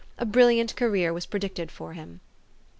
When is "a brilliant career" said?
0.17-1.13